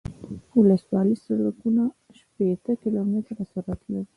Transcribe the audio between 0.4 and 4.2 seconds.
ولسوالي سرکونه شپیته کیلومتره سرعت لري